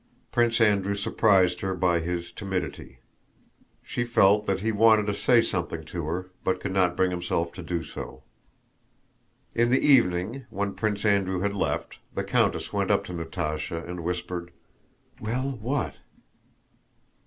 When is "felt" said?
4.03-4.47